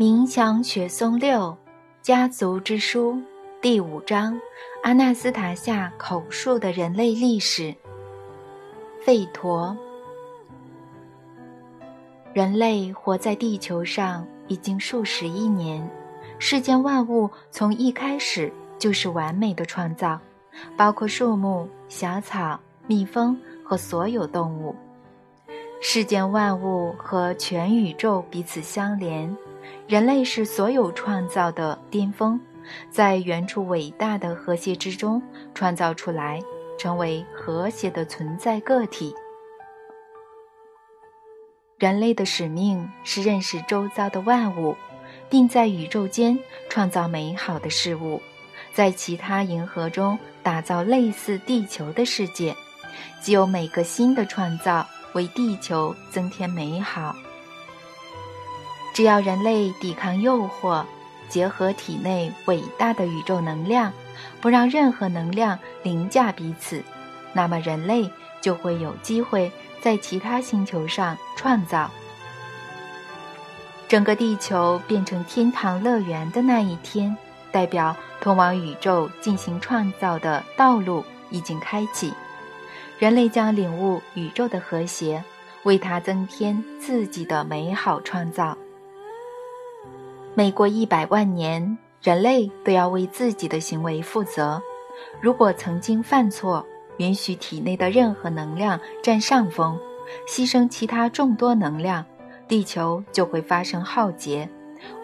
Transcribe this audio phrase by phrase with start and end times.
[0.00, 1.54] 冥想雪松六
[2.00, 3.20] 家族之书
[3.60, 4.34] 第五章：
[4.82, 7.74] 阿纳斯塔夏口述的人类历史。
[9.04, 9.76] 费陀，
[12.32, 15.86] 人类活在地球上已经数十亿年，
[16.38, 20.18] 世间万物从一开始就是完美的创造，
[20.78, 24.74] 包括树木、小草、蜜蜂和所有动物。
[25.82, 29.36] 世间万物和全宇宙彼此相连。
[29.86, 32.40] 人类是所有创造的巅峰，
[32.90, 35.20] 在原初伟大的和谐之中
[35.54, 36.40] 创造出来，
[36.78, 39.14] 成为和谐的存在个体。
[41.78, 44.76] 人类的使命是认识周遭的万物，
[45.28, 48.20] 并在宇宙间创造美好的事物，
[48.72, 52.54] 在其他银河中打造类似地球的世界。
[53.22, 57.14] 只有每个新的创造为地球增添美好。
[58.92, 60.84] 只要人类抵抗诱惑，
[61.28, 63.92] 结合体内伟大的宇宙能量，
[64.40, 66.82] 不让任何能量凌驾彼此，
[67.32, 71.90] 那么人类就会有机会在其他星球上创造。
[73.88, 77.16] 整个地球变成天堂乐园的那一天，
[77.50, 82.12] 代表通往宇宙进行创造的道路已经开启。
[82.98, 85.24] 人类将领悟宇宙的和谐，
[85.62, 88.56] 为它增添自己的美好创造。
[90.34, 94.62] 每过一百万年，人类都要为自己的行为负责。
[95.20, 96.64] 如果曾经犯错，
[96.98, 99.78] 允许体内的任何能量占上风，
[100.28, 102.04] 牺牲其他众多能量，
[102.46, 104.48] 地球就会发生浩劫，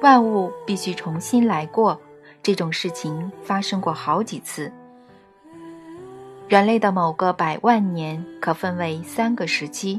[0.01, 2.01] 万物必须重新来过。
[2.43, 4.71] 这种事情发生过好几次。
[6.49, 9.99] 人类的某个百万年可分为三个时期：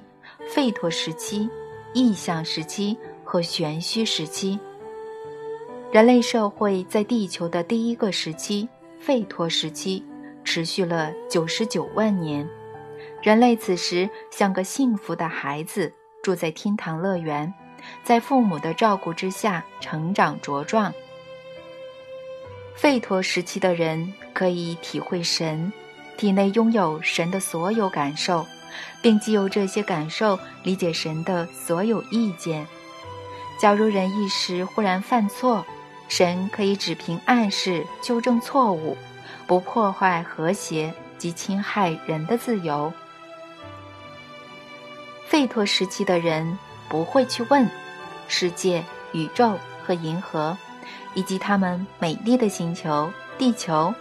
[0.49, 1.49] 吠陀时期、
[1.93, 4.57] 意象时期和玄虚时期。
[5.89, 8.67] 人类社会在地球的第一个时期——
[9.01, 10.03] 吠陀时期，
[10.43, 12.47] 持续了九十九万年。
[13.23, 17.51] 人类此时像个幸福的孩子，住在天堂乐园，
[18.03, 20.93] 在父母的照顾之下成长茁壮。
[22.77, 25.71] 吠陀时期的人可以体会神，
[26.17, 28.45] 体内拥有神的所有感受，
[29.01, 32.67] 并藉由这些感受理解神的所有意见。
[33.57, 35.65] 假如人一时忽然犯错，
[36.07, 38.97] 神可以只凭暗示纠正错误，
[39.45, 42.91] 不破坏和谐及侵害人的自由。
[45.29, 46.57] 吠陀时期的人
[46.87, 47.69] 不会去问
[48.29, 50.57] 世界、宇宙和银河，
[51.13, 53.93] 以及他们美丽的星球——地球，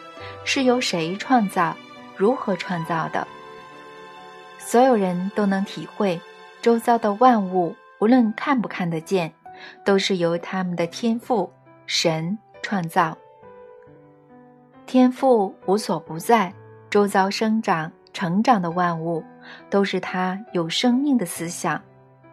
[0.45, 1.77] 是由谁创造、
[2.17, 3.27] 如何创造的。
[4.59, 6.21] 所有人都能体会，
[6.63, 9.33] 周遭的万物无论看不看得见，
[9.85, 11.53] 都是由他们的天赋。
[11.87, 13.17] 神创造，
[14.87, 16.53] 天赋无所不在，
[16.91, 19.25] 周遭生长、成长的万物，
[19.71, 21.81] 都是他有生命的思想，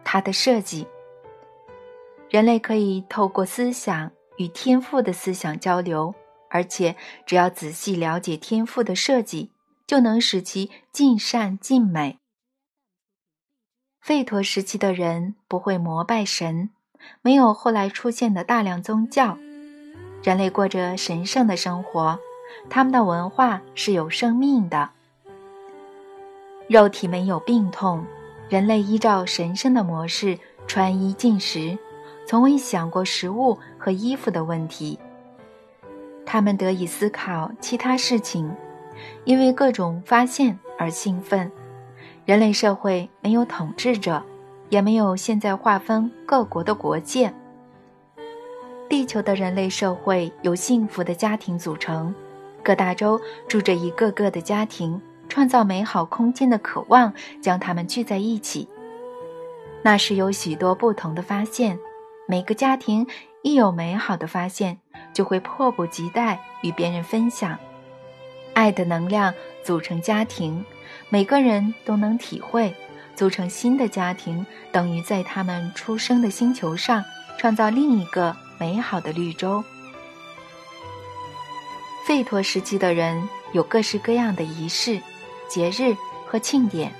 [0.02, 0.86] 他的设计。
[2.28, 6.12] 人类可以透过思想与天赋的思想交流，
[6.50, 9.52] 而且只要仔细了解天赋的设计，
[9.86, 12.18] 就能使其尽善尽美。
[14.04, 16.70] 吠陀时期的人不会膜拜神。
[17.20, 19.36] 没有后来出现的大量宗教，
[20.24, 22.18] 人类过着神圣的生活，
[22.70, 24.88] 他们的文化是有生命的。
[26.66, 28.02] 肉体没有病痛，
[28.48, 31.76] 人类依照神圣的模式穿衣进食，
[32.26, 34.98] 从未想过食物和衣服的问题。
[36.24, 38.50] 他们得以思考其他事情，
[39.24, 41.52] 因为各种发现而兴奋。
[42.24, 44.22] 人类社会没有统治者。
[44.70, 47.32] 也没有现在划分各国的国界。
[48.94, 52.14] 地球的人类社会由幸福的家庭组成，
[52.62, 57.12] 各大洲住着一个个的家庭，创造美好空间的渴望
[57.42, 58.68] 将他们聚在一起。
[59.82, 61.76] 那时有许多不同的发现，
[62.28, 63.04] 每个家庭
[63.42, 64.78] 一有美好的发现，
[65.12, 67.58] 就会迫不及待与别人分享。
[68.52, 69.34] 爱的能量
[69.64, 70.64] 组成家庭，
[71.08, 72.72] 每个人都能体会。
[73.16, 77.02] 组成新的家庭，等于在他们出生的星球上
[77.36, 79.62] 创造另一个美好的绿洲。
[82.06, 84.98] 吠陀时期的人有各式各样的仪式、
[85.46, 85.94] 节日
[86.26, 86.90] 和庆典，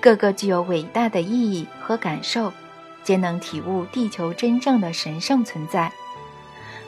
[0.00, 2.52] 个个具有伟大的意义和感受，
[3.04, 5.92] 皆能体悟地球真正的神圣存在。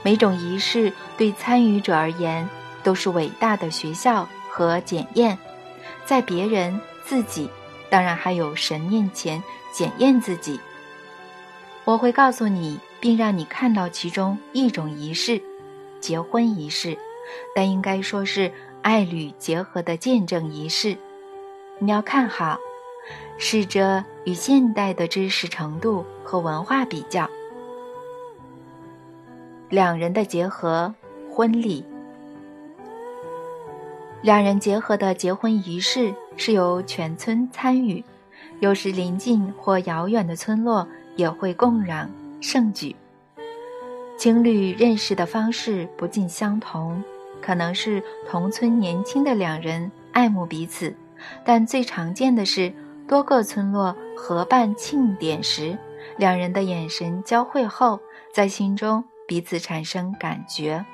[0.03, 2.49] 每种仪式对参与者而言
[2.83, 5.39] 都是伟大的学校和检验，
[6.05, 7.49] 在别人、自己。
[7.89, 9.41] 当然，还有神面前
[9.73, 10.59] 检验自己。
[11.85, 15.41] 我会告诉你并让你看到其中一种仪式——
[16.01, 16.97] 结婚仪式，
[17.55, 18.51] 但应该说是
[18.83, 20.97] 爱侣结合的见证仪式。
[21.79, 22.59] 你要看好，
[23.39, 27.29] 试着与现代的知识程度和文化比较。
[29.69, 30.95] 两人的结合，
[31.31, 31.85] 婚礼。
[34.23, 38.03] 两人结合的结婚仪式是由全村参与，
[38.61, 42.11] 有时邻近或遥远的村落也会供养
[42.41, 42.95] 盛举。
[44.19, 47.03] 情侣认识的方式不尽相同，
[47.41, 50.95] 可能是同村年轻的两人爱慕彼此，
[51.45, 52.73] 但最常见的是
[53.07, 55.79] 多个村落合办庆典时，
[56.17, 58.01] 两人的眼神交汇后，
[58.33, 60.85] 在心中彼此产生感觉。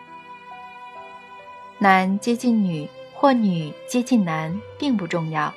[1.78, 2.88] 男接近女。
[3.14, 5.54] 或女接近男并不重要，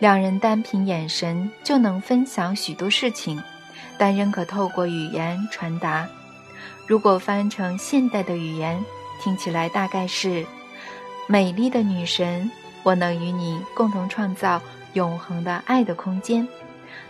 [0.00, 3.40] 两人单凭眼神就能分享许多事情，
[3.98, 6.06] 但仍可透过语言传达。
[6.86, 8.82] 如果翻成现代的语言，
[9.22, 10.44] 听起来大概是
[11.26, 12.50] ：“美丽的女神，
[12.82, 14.60] 我能与你共同创造
[14.94, 16.46] 永恒的爱的空间。”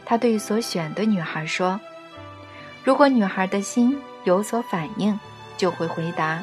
[0.05, 1.81] 他对所选的女孩说。
[2.85, 5.19] 如果女孩的心有所反应，
[5.57, 6.43] 就会回答：“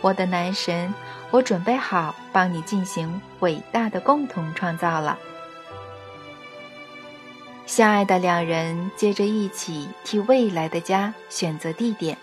[0.00, 0.92] 我的男神。”
[1.30, 5.18] 我准备好帮你进行伟大的共同创造了。
[7.68, 12.16] 相爱的两人接着一起替未来的家选择地点。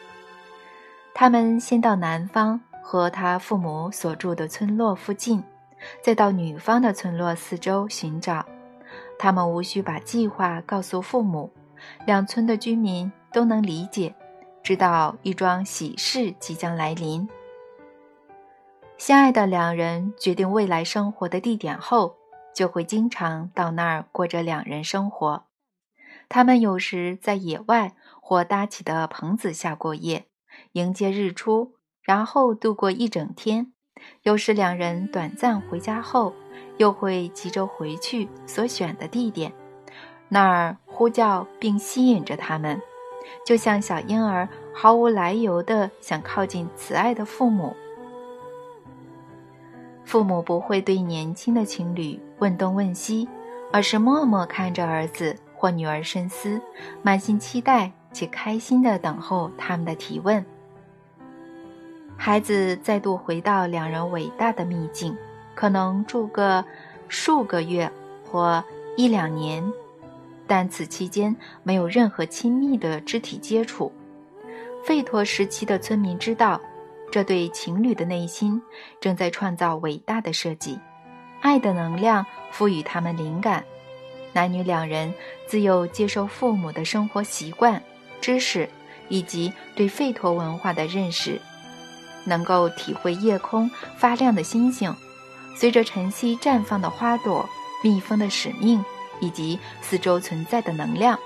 [1.14, 5.44] 他们先到男方和他父母所住的村落附近，
[6.02, 8.44] 再到女方的村落四周寻找。
[9.20, 11.52] 他们无需把计划告诉父母，
[12.08, 14.16] 两村的居民都能理解，
[14.64, 17.30] 知道一桩喜事即将来临。
[18.98, 22.16] 相爱的两人决定未来生活的地点后，
[22.56, 25.46] 就会经常到那儿过着两人生活。
[26.28, 30.26] 他们有时在野外或搭起的棚子下过夜，
[30.72, 33.74] 迎接日出，然后度过一整天。
[34.24, 36.34] 有时两人短暂回家后，
[36.78, 39.54] 又会急着回去所选的地点，
[40.30, 42.82] 那儿呼叫并吸引着他们，
[43.46, 47.76] 就像小婴儿毫无来由地想靠近慈爱的父母。
[50.04, 53.28] 父母不会对年轻的情侣问东问西，
[53.72, 56.62] 而是默默看着儿子或女儿深思，
[57.02, 60.46] 满心期待且开心地等候他们的提问。
[62.18, 65.16] 孩子再度回到两人伟大的秘境，
[65.54, 66.64] 可能住个
[67.08, 67.92] 数个月
[68.30, 68.64] 或
[68.96, 69.64] 一两年，
[70.48, 73.92] 但此期间没有任何亲密的肢体接触。
[74.84, 76.60] 费陀时期的村民知道。
[77.12, 78.62] 这对情侣的内心
[79.00, 80.78] 正在创造伟大的设计，
[81.46, 83.64] 爱的能量赋予他们灵感。
[84.34, 85.14] 男女两人
[85.46, 87.80] 自幼接受父母的生活习惯、
[88.20, 88.68] 知识
[89.10, 91.40] 以及对吠陀文化的认识，
[92.24, 94.92] 能够体会夜空发亮的星星，
[95.56, 97.48] 随着晨曦绽放的花朵、
[97.84, 98.84] 蜜蜂的使命
[99.20, 101.18] 以及四周存在的能量。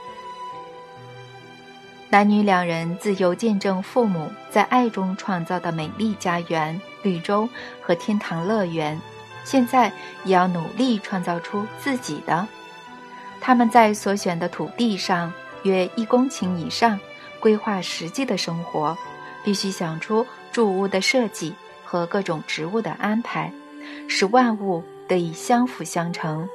[2.10, 7.48] 男女两人自幼见证父母在爱中创造的美丽家园、绿洲
[7.82, 9.00] 和天堂乐园，
[9.44, 9.92] 现在
[10.26, 12.48] 也要努力创造出自己的。
[13.42, 15.32] 他们在所选的土地上
[15.64, 17.00] 约一公顷以上，
[17.40, 18.98] 规划实际的生活，
[19.44, 21.54] 必须想出住屋的设计
[21.84, 23.52] 和各种植物的安排，
[24.08, 26.48] 使万物得以相辅相成。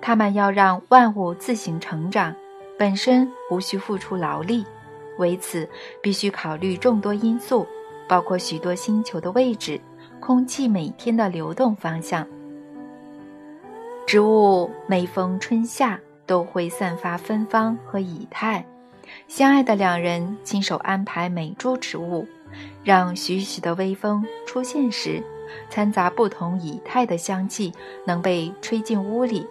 [0.00, 2.34] 他们要让万物自行成长。
[2.76, 4.66] 本身无需付出劳力，
[5.16, 5.68] 为此
[6.02, 7.64] 必须考虑众多因素，
[8.08, 9.80] 包括许多星球的位置、
[10.26, 12.26] 空气每天的流动方向。
[14.06, 18.64] 植物每逢春夏都会散发芬芳和以太，
[19.28, 22.26] 相爱的两人亲手安排每株植物，
[22.82, 25.22] 让徐徐的微风出现时，
[25.68, 27.70] 掺杂不同以太的香气
[28.06, 29.46] 能被吹进屋里。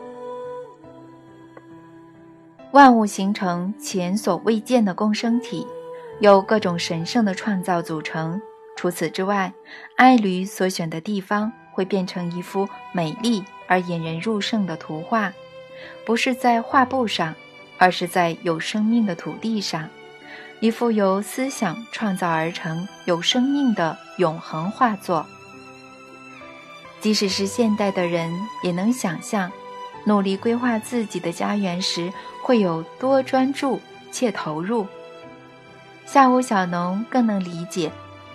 [2.72, 5.68] 万物形成前所未见的共生体，
[6.20, 8.42] 由各种神圣的创造组成。
[8.76, 9.54] 除此之外，
[9.96, 15.32] 爱侣所选的地方会变成一幅美丽而引人入胜的图画，
[16.06, 17.34] 不是在画布上，
[17.78, 19.88] 而是在有生命的土地上，
[20.60, 25.26] 一幅由思想创造而成、有生命的永恒画作。
[27.00, 29.52] 即使是现代的人，也能想象。
[30.06, 32.12] 努力规划自己的家园时，
[32.42, 33.80] 会有多专注
[34.12, 34.86] 且投入。
[36.06, 37.90] 下午小农更能理解，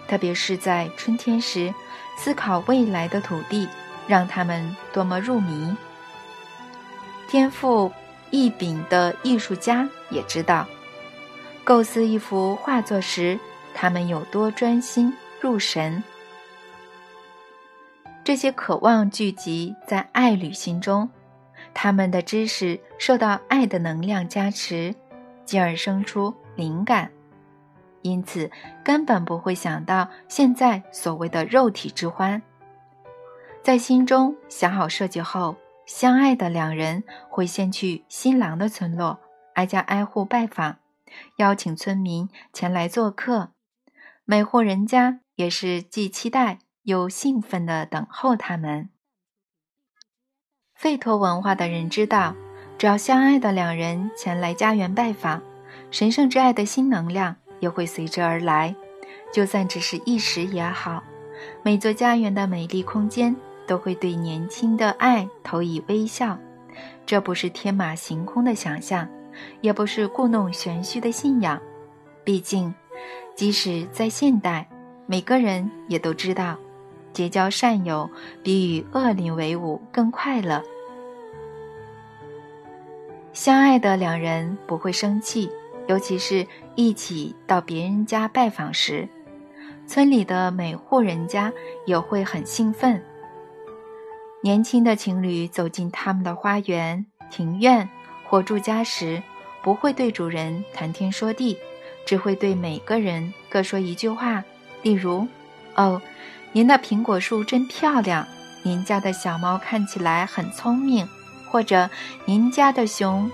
[0.09, 1.73] 特别是在春天时，
[2.17, 3.69] 思考未来的土地
[4.09, 5.77] 让他们多么入迷。
[7.29, 7.93] 天赋
[8.31, 10.67] 异禀的艺术家也知道，
[11.63, 13.39] 构思一幅画作时，
[13.75, 16.03] 他们有多专心入神。
[18.25, 21.09] 这些渴望聚集在爱旅行中，
[21.73, 24.95] 他们的知识受到爱的能量加持，
[25.45, 27.11] 进而生出灵感，
[28.11, 28.51] 因此
[28.83, 32.43] 根本不会想到现在所谓的肉体之欢。
[33.63, 39.19] 在心中想好设计后，相爱的两人会先去新郎的村落，
[39.55, 40.77] 挨家挨户拜访，
[41.37, 43.51] 邀请村民前来做客，
[44.25, 46.59] 每户人家也是既期待。
[46.85, 48.89] 又兴奋地等候他们。
[50.75, 52.35] 费陀文化的人知道，
[52.79, 55.43] 只要相爱的两人前来家园拜访，
[55.91, 58.75] 神圣之爱的新能量也会随之而来。
[59.33, 61.03] 就算只是一时也好，
[61.63, 63.35] 每座家园的美丽空间
[63.67, 66.39] 都会对年轻的爱投以微笑。
[67.05, 69.09] 这不是天马行空的想象，
[69.61, 71.61] 也不是故弄玄虚的信仰。
[72.25, 72.75] 毕竟，
[73.35, 74.69] 即使在现代，
[75.07, 76.57] 每个人也都知道。
[77.13, 78.09] 结交善友
[78.43, 80.63] 比与恶灵为伍更快乐。
[83.33, 85.51] 相爱的两人不会生气，
[85.89, 89.09] 尤其是一起到别人家拜访时，
[89.87, 91.53] 村里的每户人家
[91.87, 93.03] 也会很兴奋。
[94.43, 97.89] 年轻的情侣走进他们的花园、庭院
[98.25, 99.23] 或住家时，
[99.63, 101.59] 不会对主人谈天说地，
[102.07, 104.45] 只会对每个人各说一句话，
[104.83, 105.27] 例如
[105.75, 106.01] ：“哦。”
[106.53, 108.27] 您的苹果树真漂亮，
[108.63, 111.07] 您家的小猫看起来很聪明，
[111.51, 111.89] 或者
[112.25, 113.31] 您家的熊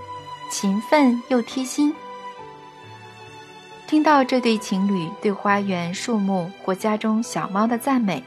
[0.50, 1.94] 勤奋又贴心。
[3.86, 8.22] 听到这对情侣对花园、树木或家中小猫的赞美，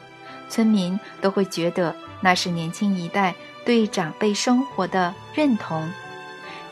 [0.49, 3.33] 村民都会觉得那是年轻一代
[3.65, 5.89] 对长辈生活的认同。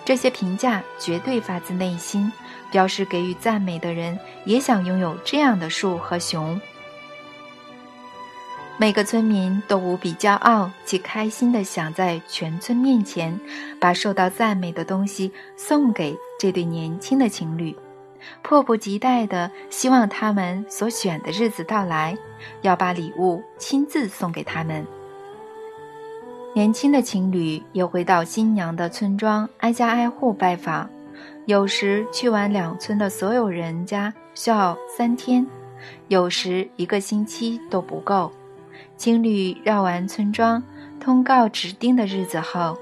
[0.06, 2.32] 这些评价绝对发自内心，
[2.72, 6.62] 表示给予赞美的人也想拥有这样的树和熊。
[8.77, 13.39] 每个村民都无比骄傲且开心地想在全村面前，
[13.80, 17.75] 把受到赞美的东西送给这对年轻的情侣，
[18.41, 22.17] 迫不及待地希望他们所选的日子到来，
[22.62, 24.86] 要把礼物亲自送给他们。
[26.53, 30.89] 年轻的情侣也会到新娘的村庄挨家挨户拜访，
[31.46, 35.46] 有时去完两村的所有人家需要三天，
[36.08, 38.32] 有时一个星期都不够。
[38.96, 40.63] 情侣绕完村庄，
[41.00, 42.77] 通告指定的日子后，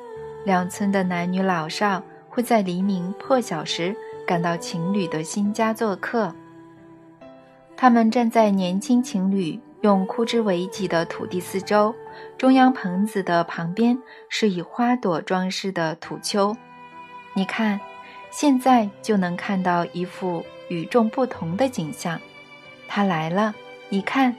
[0.46, 6.34] 两村的男女老少会在黎明破晓时赶到情侣的新家做客。
[7.76, 11.94] 他们站在年轻情侣用枯枝围起的土地四周，
[12.38, 13.98] 中央棚子的旁边
[14.30, 16.56] 是以花朵装饰的土丘。
[17.34, 17.80] 你看，
[18.32, 22.20] 现在就能看到一幅与众不同的景象。
[22.88, 23.54] 他来了，
[23.90, 24.36] 你看。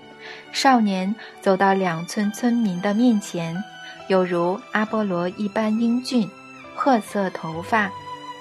[0.52, 3.54] 少年走到两村村民的面前，
[4.08, 6.26] 有如阿波罗一般英俊，
[6.74, 7.90] 褐色头发、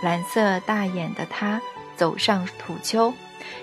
[0.04, 1.62] 蓝色大眼的他
[1.96, 3.14] 走上土丘，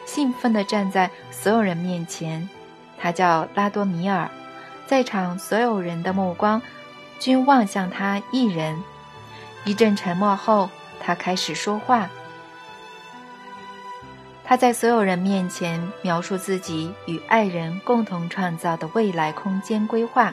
[0.07, 2.49] 兴奋地站在所有人面前。
[2.99, 4.31] 他叫拉多米尔，
[4.87, 6.61] 在场所有人的目光
[7.19, 8.83] 均望向他一人。
[9.65, 12.09] 一阵沉默后，他开始说话。
[14.43, 20.33] 他在所有人面前描述自己与爱人共同创造的未来空间规划。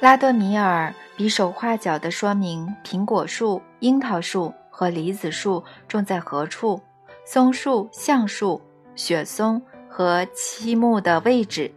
[0.00, 6.80] 拉多米尔比手画脚地说明苹果树、樱桃树和梨子树种在何处，
[7.26, 8.62] 松树、橡树、
[8.94, 11.74] 雪松和漆木的位置，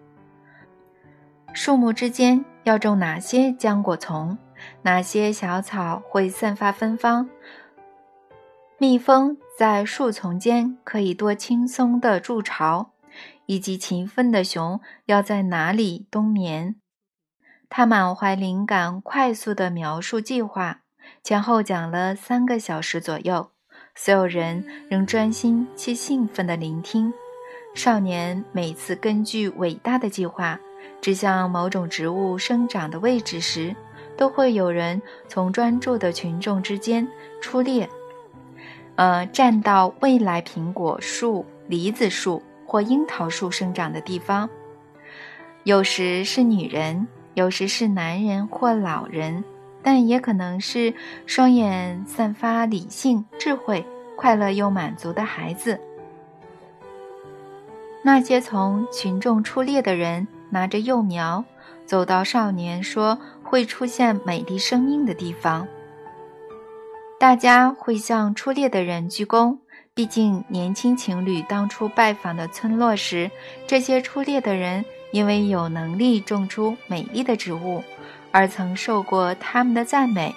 [1.53, 4.37] 树木之间要种哪些浆果丛，
[4.83, 7.27] 哪些小草会散发芬芳。
[8.77, 12.91] 蜜蜂在树丛间可以多轻松地筑巢，
[13.47, 16.75] 以及勤奋的熊要在哪里冬眠。
[17.73, 20.81] 他满怀灵感，快速地描述计划，
[21.23, 23.49] 前后讲了三个小时左右。
[23.95, 27.13] 所有人仍专心且兴奋地聆听。
[27.73, 30.59] 少年每次根据伟大的计划
[30.99, 33.73] 指向某种植物生长的位置时，
[34.17, 37.07] 都会有人从专注的群众之间
[37.39, 37.87] 出列。
[38.97, 44.49] 呃，站到未来苹果树、梨子树或樱桃树生长的地方，
[45.63, 49.43] 有时是女人，有时是男人或老人，
[49.81, 50.93] 但也可能是
[51.25, 53.85] 双眼散发理性、智慧、
[54.15, 55.79] 快乐又满足的孩子。
[58.03, 61.43] 那些从群众出列的人拿着幼苗，
[61.85, 65.67] 走到少年说会出现美丽生命的地方。
[67.19, 69.55] 大家会向出列的人鞠躬，
[69.93, 73.29] 毕竟年轻情侣当初拜访的村落时，
[73.67, 77.83] 这些出猎的人因为有能力种出美丽的植物，
[78.31, 80.33] 而曾受过他们的赞美。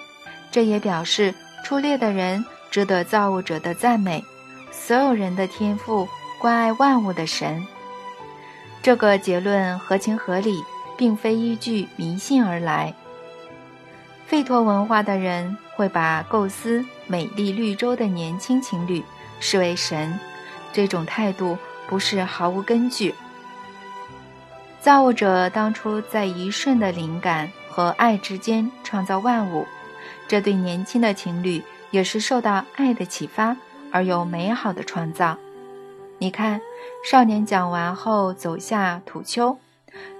[0.51, 4.23] 这也表示出猎的人值得造物者的赞美，
[4.71, 6.07] 所有人的天赋，
[6.39, 7.65] 关爱万物的神。
[8.81, 10.63] 这个结论合情合理，
[10.97, 12.93] 并非依据迷信而来。
[14.27, 19.03] 费陀文化的人会把构思美丽绿洲的年轻情侣
[19.39, 20.19] 视为神，
[20.71, 23.13] 这种态度不是毫无根据。
[24.85, 29.65] 造物者当初在一瞬的灵感和爱之间创造万物，
[30.27, 33.57] 这对年轻的情侣也是受到爱的启发
[33.89, 35.35] 而有美好的创造。
[36.19, 36.61] 你看。
[37.03, 39.57] 少年讲完后，走下土丘，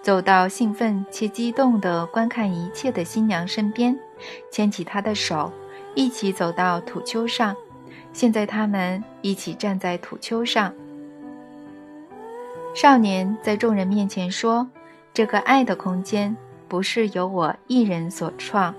[0.01, 3.95] 走到兴奋且激动地观看一切的新娘身边，
[4.51, 5.53] 牵起她的手，
[5.93, 7.55] 一起走到土丘上。
[8.13, 10.74] 现在他们一起站在土丘上。
[12.75, 14.70] 少年在众人面前说
[15.13, 16.36] ：“这个爱的空间
[16.67, 18.75] 不是由我一人所创，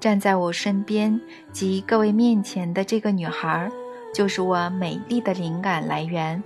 [0.00, 1.18] 站在我身边
[1.52, 3.70] 及各位面前的这个女孩，
[4.12, 6.42] 就是我美丽的灵感来源。”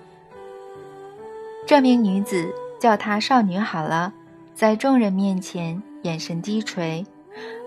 [1.66, 4.12] 这名女子叫她少女好了，
[4.54, 7.02] 在众人面前眼神低垂。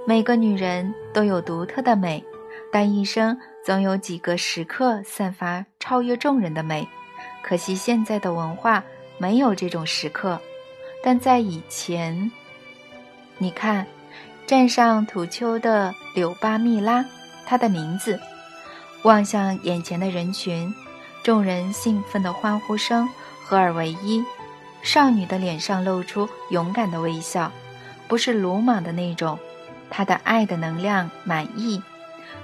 [0.06, 2.24] 每个女人都有独特的美，
[2.72, 6.88] 但一生总有几个时刻散发超越众人的美。
[7.42, 8.84] 可惜现在的文化
[9.18, 10.40] 没有这种时刻，
[11.04, 12.32] 但在以前，
[13.38, 13.86] 你看，
[14.46, 17.06] 站上土丘的柳巴密拉，
[17.46, 18.20] 她的名字，
[19.04, 20.74] 望向眼前的人群，
[21.24, 23.08] 众人兴奋的欢呼声。
[23.44, 24.22] 合二为一，
[24.82, 27.50] 少女的脸上露出勇敢的微笑，
[28.06, 29.40] 不是鲁莽的那种。
[29.90, 31.82] 她的爱的能量满溢，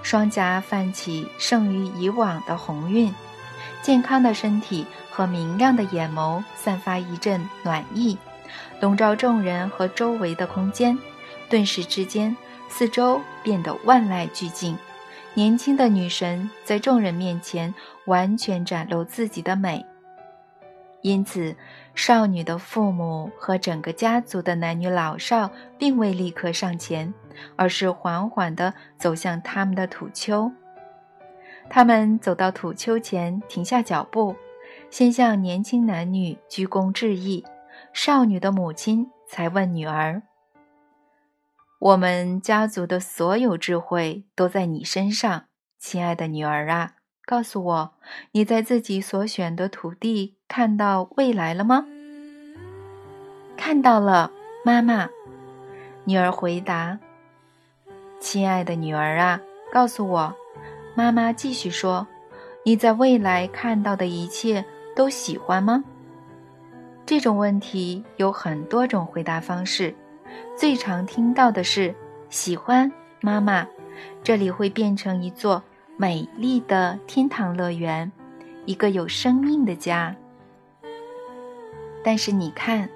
[0.01, 3.13] 双颊泛起胜于以往的红晕，
[3.83, 8.17] 健康的身体和明亮的眼眸散发一阵暖意，
[8.79, 10.97] 笼罩众人和周围的空间。
[11.49, 12.35] 顿时之间，
[12.69, 14.77] 四周变得万籁俱静。
[15.33, 17.73] 年轻的女神在众人面前
[18.05, 19.85] 完全展露自己的美。
[21.01, 21.53] 因此，
[21.93, 27.13] 少女的父母和整个家族的男女老少并未立刻上前，
[27.57, 30.49] 而是缓缓地走向他们的土丘。
[31.75, 34.35] 他们走到土丘前，停下脚步，
[34.91, 37.43] 先向年轻男女鞠躬致意。
[37.91, 40.21] 少女的母亲才问女儿
[41.81, 45.45] ：“我们家族的所有智慧都在你身上，
[45.79, 46.91] 亲爱的女儿啊！
[47.25, 47.93] 告诉我，
[48.33, 51.87] 你在自己所选的土地。”看到未来了吗？
[53.57, 54.31] 看到了，
[54.63, 55.09] 妈妈。
[56.03, 56.99] 女儿回答
[58.21, 60.35] ：“亲爱的女儿啊，告诉我。”
[60.95, 62.05] 妈妈继续说
[62.63, 64.63] ：“你在未来看到的一切
[64.95, 65.83] 都喜欢吗？”
[67.05, 69.93] 这种问题有很多种回答方式，
[70.57, 71.93] 最常听到的是
[72.29, 73.67] “喜欢妈妈”，
[74.23, 75.61] 这里会变成一座
[75.97, 78.11] 美丽的天堂乐园，
[78.65, 80.15] 一个有生命的家。
[82.03, 82.87] 但是你看，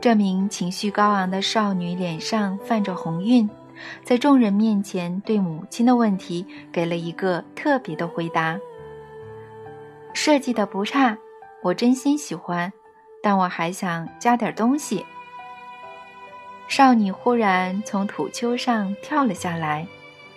[0.00, 3.48] 这名情绪高昂的少女脸上泛着红晕，
[4.04, 8.58] 在众人面前对母亲的问题给了一个特别的回答。
[10.12, 11.16] 设计的不差，
[11.62, 12.72] 我真心喜欢，
[13.22, 15.04] 但我还想加点东西。
[16.68, 19.86] 少女忽然从土丘上跳了下来，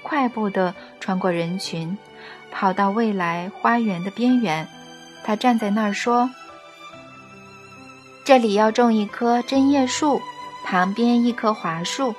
[0.02, 1.98] 快步地穿过人群，
[2.52, 4.68] 跑到未来花园的边缘。
[5.24, 6.30] 她站在那儿说。
[8.26, 10.22] 这里要种一棵针叶树，
[10.64, 12.16] 旁边一棵桦树。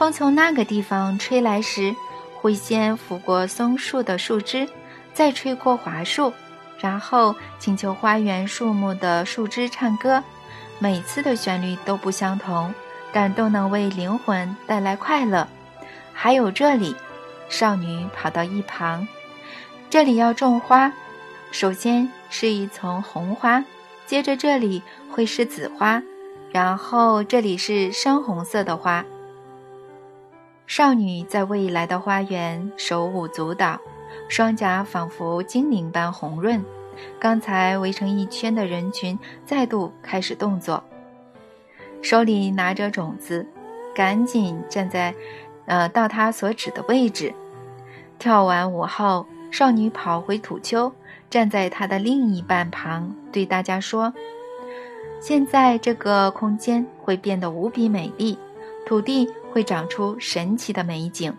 [0.00, 1.94] 风从那个地方吹来时，
[2.34, 4.66] 会先拂过松树的树枝，
[5.12, 6.32] 再吹过桦树，
[6.78, 10.24] 然后请求花园树木的树枝唱歌。
[10.78, 12.72] 每次的旋律都不相同，
[13.12, 15.46] 但都能为灵魂带来快乐。
[16.14, 16.96] 还有这里，
[17.50, 19.06] 少女跑到一旁，
[19.90, 20.90] 这里要种花，
[21.50, 23.62] 首先是一丛红花，
[24.06, 24.82] 接着这里。
[25.10, 26.02] 会是紫花，
[26.52, 29.04] 然后这里是深红色的花。
[30.70, 33.76] 少女在未来的花园手舞足蹈，
[34.28, 36.64] 双颊仿佛精灵般红润。
[37.18, 40.80] 刚才围成一圈的人群再度开始动作，
[42.00, 43.44] 手里拿着种子，
[43.92, 45.12] 赶紧站在，
[45.66, 47.34] 呃，到她所指的位置。
[48.16, 50.92] 跳完舞后，少女跑回土丘，
[51.28, 54.14] 站在她的另一半旁，对大家说。
[55.20, 58.38] 现在这个空间会变得无比美丽，
[58.86, 61.34] 土地会长出神奇的美景。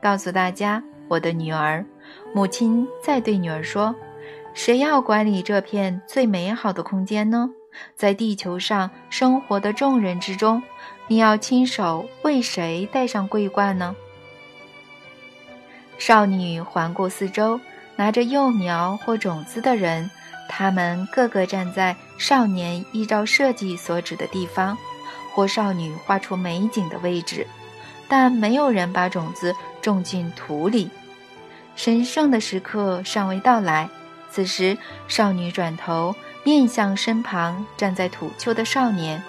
[0.00, 1.84] 告诉大家，我的女儿，
[2.34, 3.94] 母亲再对女儿说
[4.54, 7.50] ：“谁要管理这片最美好的空间呢？
[7.96, 10.62] 在地球上生活的众人之中，
[11.06, 13.94] 你要亲手为谁戴上桂冠呢？
[15.98, 17.60] 少女环顾四周，
[17.96, 20.10] 拿着幼苗或种子的人，
[20.48, 24.76] 他们个个站在少年依照设计所指的地方，
[25.32, 27.46] 或少女画出美景的位置，
[28.08, 30.90] 但没有人把种子种进土里。
[31.74, 33.88] 神圣的时刻尚未到来。
[34.30, 39.22] 此时，少女转头面向身旁站在土丘的少年，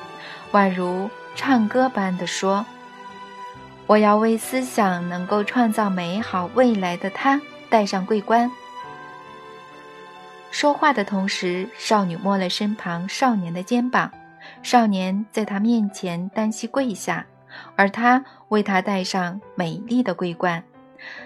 [0.53, 2.65] 宛如唱歌般地说
[3.85, 8.49] ：“我要为思想能够创造美好未来的他戴上桂冠。”
[10.51, 14.09] 说话的同时，少女摸了身旁少年的肩膀，
[14.63, 17.25] 少年在她面前单膝跪下，
[17.75, 20.63] 而她为他戴上美丽的桂冠。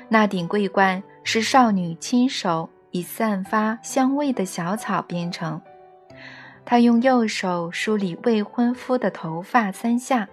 [0.09, 2.69] 那顶桂冠是少女亲手。
[2.91, 5.61] 以散发香味的小草编成。
[6.65, 10.27] 他用右手梳理未婚夫的头发三下，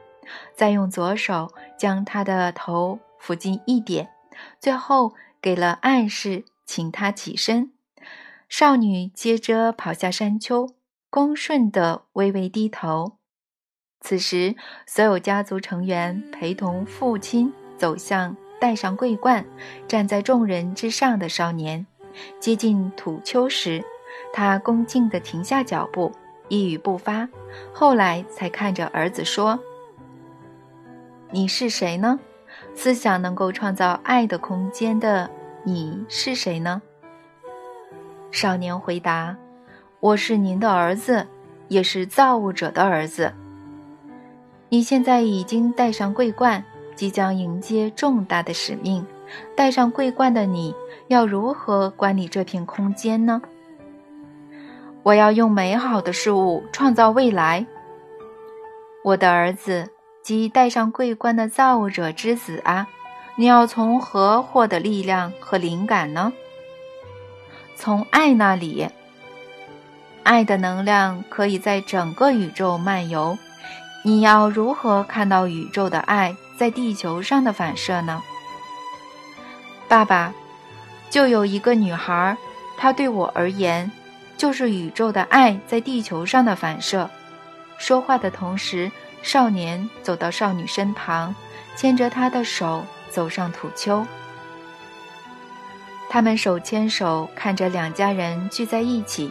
[0.55, 4.09] 再用左手将他的头抚近一点，
[4.61, 5.13] 最后
[5.43, 7.71] 给了暗示，请他起身。
[8.49, 10.71] 少女接着跑下山丘，
[11.15, 13.19] 恭顺地微微低头。
[14.01, 19.47] 此时，所有家族成员陪同父亲走向戴上桂冠、
[19.87, 21.87] 站在众人之上的少年。
[22.41, 23.85] 接近土丘时，
[24.33, 26.11] 他恭敬地停下脚步，
[26.49, 27.29] 一语不发。
[27.73, 29.57] 后来才看着儿子说
[31.31, 32.19] ：“你是谁呢？
[32.75, 35.31] 思想能够创造爱的空间的
[35.63, 36.83] 你是谁呢？”
[38.33, 39.37] 少年回答
[40.05, 41.27] ：“我是您的儿子，
[41.69, 43.33] 也是造物者的儿子。
[44.69, 46.63] 你现在已经戴上桂冠，
[46.95, 49.07] 即将迎接重大的使命。
[49.57, 50.75] 戴上桂冠的你。”
[51.09, 53.41] 要如何管理这片空间呢？
[55.03, 57.65] 我要用美好的事物创造未来。
[59.03, 59.91] 我的儿子，
[60.23, 62.87] 即戴上桂冠的造物者之子啊！
[63.37, 66.31] 你要从何获得力量和灵感呢？
[67.75, 68.87] 从爱那里。
[70.25, 73.39] 爱的能量可以在整个宇宙漫游。
[74.03, 78.21] 你要如何看到宇宙的爱在地球上的反射呢？
[79.89, 80.35] 爸爸。
[81.11, 82.37] 就有一个女孩，
[82.77, 83.89] 她对我而言，
[84.37, 87.09] 就是宇宙的爱在地球上的反射。
[87.79, 88.91] 说话的同时，
[89.23, 91.33] 少年走到少女身旁，
[91.77, 94.05] 牵着她的手走上土丘。
[96.11, 99.31] 他们手牵手，看着两家人聚在一起，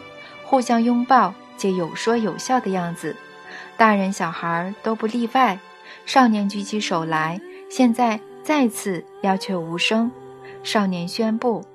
[0.53, 3.15] 互相拥抱，且有说有笑的样子，
[3.75, 5.57] 大人小孩都不例外。
[6.05, 10.11] 少年举起手来，现在再次鸦雀无声。
[10.61, 11.65] 少年宣布。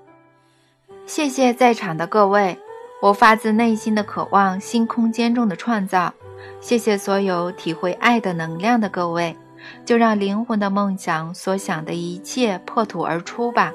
[1.07, 2.57] 谢谢在场的各位，
[3.03, 6.15] 我发自内心的渴望新空间中的创造。
[6.61, 9.37] 谢谢所有体会爱的能量的各位，
[9.85, 13.73] 就让灵魂的梦想所想的一切破土而出吧。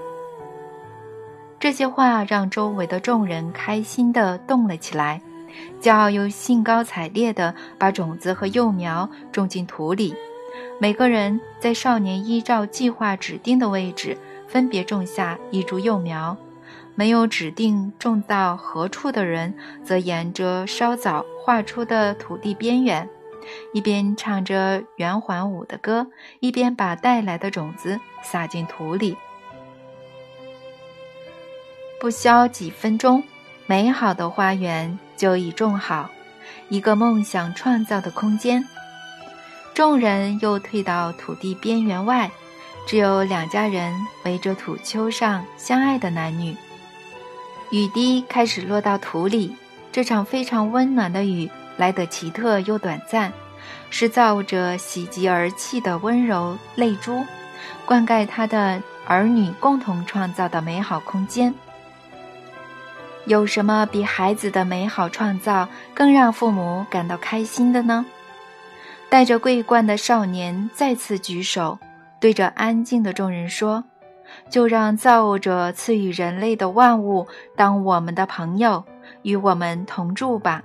[1.64, 5.22] 这些话让周围的众人开心地动了起来，
[5.82, 10.14] 骄傲又兴高采烈地把种子和幼苗种进土里。
[10.78, 16.36] 每个人在少年依照计划指定的位置分别种下一株幼苗。
[16.96, 19.54] 没有指定种到何处的人，
[19.86, 23.08] 则沿着稍早画出的土地边缘，
[23.72, 26.08] 一边唱着圆环舞的歌，
[26.42, 29.16] 一边把带来的种子撒进土里。
[32.04, 33.24] 不消几分钟，
[33.66, 36.10] 美好的花园就已种好，
[36.68, 38.68] 一个梦想创造的空间。
[39.74, 42.30] 众人又退到土地边缘外，
[42.86, 46.58] 只有两家人围着土丘上相爱的男女。
[47.72, 49.56] 雨滴开始落到土里，
[49.90, 53.32] 这场非常温暖的雨来得奇特又短暂，
[53.90, 57.24] 是造物者喜极而泣的温柔泪珠，
[57.86, 61.56] 灌溉他的儿女共同创造的美好空间。
[63.26, 68.06] 有什么比孩子的美好创造更让父母感到开心的呢？
[69.10, 71.80] 戴着桂冠的少年再次举手，
[72.20, 73.84] 对着安静的众人说。
[74.50, 78.84] 就让造物者赐予人类的万物当我们的朋友，
[79.22, 80.64] 与我们同住吧。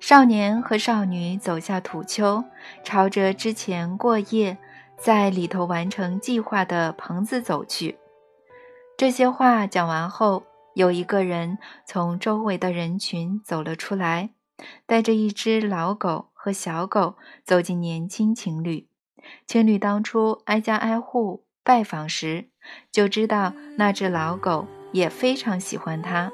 [0.00, 2.42] 少年和少女走下土丘，
[2.82, 4.56] 朝着之前过夜
[4.96, 7.96] 在里头完成计划的棚子走去。
[8.96, 10.42] 这些话讲完后，
[10.74, 14.30] 有一个人从周围的人群走了出来，
[14.86, 18.86] 带着一只老狗和小狗走进年轻情侣。
[19.46, 21.44] 情侣当初挨家挨户。
[21.62, 22.46] 拜访时，
[22.90, 26.32] 就知道那只老狗也非常喜欢它。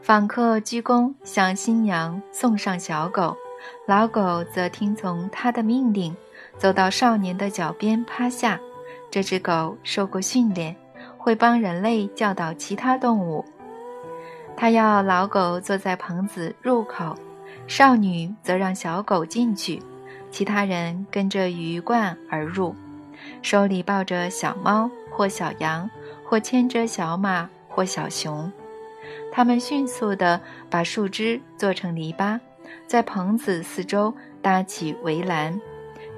[0.00, 3.36] 访客鞠躬向新娘送上小狗，
[3.86, 6.16] 老狗则听从他的命令，
[6.56, 8.58] 走到少年的脚边趴下。
[9.10, 10.74] 这只狗受过训练，
[11.26, 13.44] 会帮人类教导其他动物。
[14.56, 17.16] 他要老狗坐在棚子入口，
[17.66, 19.82] 少女则让小狗进去，
[20.30, 22.76] 其他人跟着鱼贯而入，
[23.42, 25.90] 手里抱着小猫或小羊，
[26.24, 28.48] 或牵着小马或小熊。
[29.32, 32.38] 他们迅速地把树枝做成篱笆，
[32.86, 35.60] 在棚子四周搭起围栏，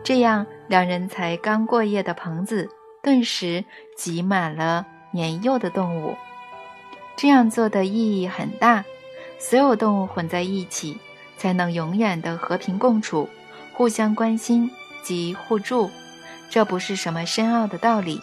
[0.04, 2.68] 这样两人才刚过夜的棚子
[3.02, 3.64] 顿时
[3.96, 6.16] 挤满了年幼的动物。
[7.16, 8.84] 这样做的意义很大，
[9.38, 10.98] 所有动物混在一起，
[11.36, 13.28] 才能永远的和平共处，
[13.72, 14.70] 互相关心
[15.02, 15.90] 及互助。
[16.50, 18.20] 这不是什么深奥的道理，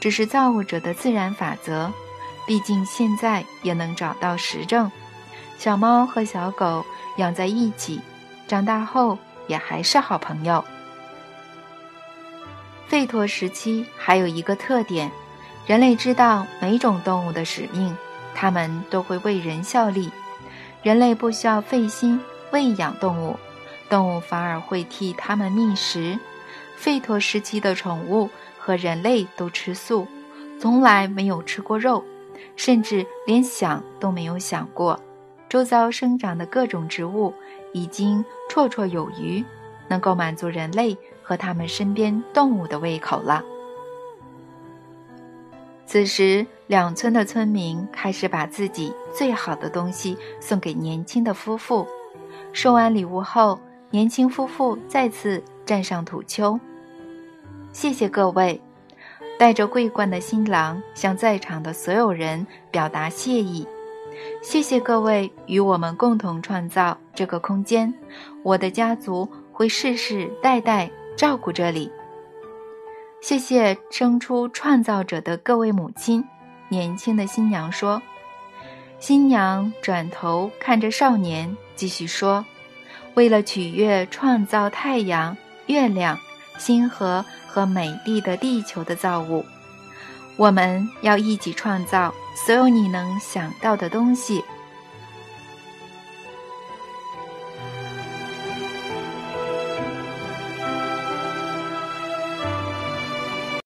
[0.00, 1.92] 只是造物者的自然法则。
[2.46, 4.90] 毕竟现在也能找到实证，
[5.58, 6.84] 小猫和小狗
[7.18, 8.00] 养在一起，
[8.48, 9.16] 长大后
[9.46, 10.64] 也还是好朋友。
[12.88, 15.12] 吠陀时期还有一个特点，
[15.70, 17.96] 人类知道每种动物的使命。
[18.34, 20.10] 它们都会为人效力，
[20.82, 23.36] 人类不需要费心喂养动物，
[23.88, 26.18] 动物反而会替他们觅食。
[26.76, 28.28] 吠陀时期的宠物
[28.58, 30.08] 和人类都吃素，
[30.58, 32.04] 从来没有吃过肉，
[32.56, 34.98] 甚至连想都没有想过。
[35.48, 37.32] 周遭生长的各种植物
[37.72, 39.44] 已经绰绰有余，
[39.86, 43.44] 能够满足人类和他们身边动物的胃口了。
[45.90, 51.84] 此时，两村的村民开始把自己最好的东西送给年轻的夫妇。
[52.52, 53.58] 收完礼物后，
[53.90, 56.56] 年轻夫妇再次站上土丘。
[57.72, 58.62] 谢谢各位，
[59.36, 63.66] 带着桂冠的新郎向在场的所有人表达谢意。
[64.40, 67.92] 谢谢各位与我们共同创造这个空间，
[68.44, 71.90] 我的家族会世世代代照顾这里。
[73.20, 76.24] 谢谢生出创造者的各位母亲，
[76.70, 78.00] 年轻的新娘说。
[78.98, 82.44] 新娘转头看着少年，继续说
[83.14, 86.18] ：“为了取悦创造太阳、月亮、
[86.58, 89.44] 星河和美丽的地球的造物，
[90.36, 94.42] 我们要一起创造所有你能想到的东西。”